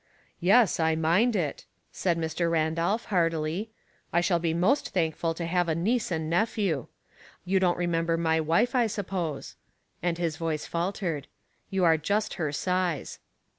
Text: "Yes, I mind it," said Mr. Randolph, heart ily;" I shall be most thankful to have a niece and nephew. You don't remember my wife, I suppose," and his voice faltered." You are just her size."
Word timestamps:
"Yes, 0.39 0.79
I 0.79 0.95
mind 0.95 1.35
it," 1.35 1.67
said 1.91 2.17
Mr. 2.17 2.49
Randolph, 2.49 3.05
heart 3.13 3.33
ily;" 3.33 3.69
I 4.11 4.19
shall 4.19 4.39
be 4.39 4.51
most 4.51 4.89
thankful 4.95 5.35
to 5.35 5.45
have 5.45 5.69
a 5.69 5.75
niece 5.75 6.09
and 6.09 6.27
nephew. 6.27 6.87
You 7.45 7.59
don't 7.59 7.77
remember 7.77 8.17
my 8.17 8.39
wife, 8.41 8.73
I 8.73 8.87
suppose," 8.87 9.57
and 10.01 10.17
his 10.17 10.37
voice 10.37 10.65
faltered." 10.65 11.27
You 11.69 11.83
are 11.83 11.97
just 11.97 12.33
her 12.41 12.51
size." 12.51 13.19